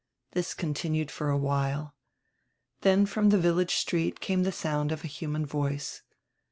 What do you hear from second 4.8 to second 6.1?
of a human voice.